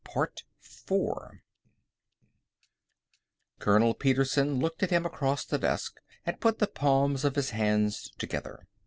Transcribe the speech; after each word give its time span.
Colonel 3.59 3.93
Petersen 3.93 4.57
looked 4.57 4.81
at 4.81 4.89
him 4.89 5.05
across 5.05 5.45
the 5.45 5.59
desk 5.59 5.99
and 6.25 6.39
put 6.41 6.57
the 6.57 6.65
palms 6.65 7.23
of 7.23 7.35
his 7.35 7.51
hands 7.51 8.09
together. 8.17 8.65